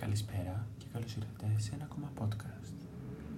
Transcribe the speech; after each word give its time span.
Καλησπέρα 0.00 0.66
και 0.78 0.84
καλώς 0.92 1.14
ήρθατε 1.16 1.46
σε 1.56 1.70
ένα 1.74 1.84
ακόμα 1.84 2.12
podcast. 2.20 2.39